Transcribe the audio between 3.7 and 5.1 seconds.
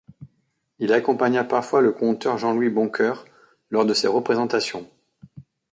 de ses représentations.